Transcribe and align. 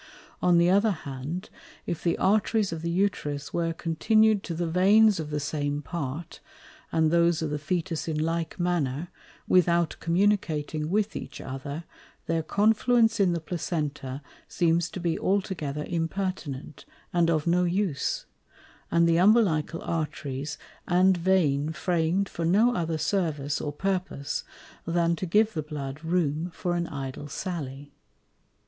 On 0.41 0.57
the 0.57 0.67
other 0.67 0.89
hand, 0.89 1.51
if 1.85 2.03
the 2.03 2.17
Arteries 2.17 2.73
of 2.73 2.81
the 2.81 2.89
Uterus 2.89 3.53
were 3.53 3.71
continued 3.71 4.41
to 4.41 4.55
the 4.55 4.65
Veins 4.65 5.19
of 5.19 5.29
the 5.29 5.39
same 5.39 5.83
part, 5.83 6.39
and 6.91 7.11
those 7.11 7.43
of 7.43 7.51
the 7.51 7.59
Fœtus 7.59 8.07
in 8.07 8.17
like 8.19 8.59
manner, 8.59 9.09
without 9.47 9.95
communicating 9.99 10.89
with 10.89 11.15
each 11.15 11.39
other, 11.39 11.83
their 12.25 12.41
Confluence 12.41 13.19
in 13.19 13.33
the 13.33 13.39
Placenta 13.39 14.23
seems 14.47 14.89
to 14.89 14.99
be 14.99 15.19
altogether 15.19 15.85
impertinent, 15.87 16.83
and 17.13 17.29
of 17.29 17.45
no 17.45 17.63
use, 17.63 18.25
and 18.89 19.07
the 19.07 19.17
Umbilical 19.17 19.83
Arteries 19.83 20.57
and 20.87 21.15
Vein 21.15 21.71
fram'd 21.73 22.27
for 22.27 22.43
no 22.43 22.73
other 22.73 22.97
Service 22.97 23.61
or 23.61 23.71
Purpose, 23.71 24.43
than 24.83 25.15
to 25.15 25.27
give 25.27 25.53
the 25.53 25.61
Blood 25.61 26.03
room 26.03 26.49
for 26.55 26.75
an 26.75 26.87
idle 26.87 27.27
Sally. 27.27 27.93